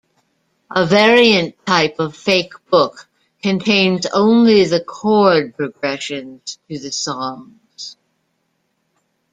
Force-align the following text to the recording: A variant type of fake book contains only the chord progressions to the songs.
A 0.75 0.83
variant 0.83 1.55
type 1.67 1.97
of 1.99 2.15
fake 2.15 2.53
book 2.71 3.07
contains 3.43 4.07
only 4.07 4.65
the 4.65 4.81
chord 4.83 5.55
progressions 5.55 6.57
to 6.67 6.79
the 6.79 6.91
songs. 6.91 7.97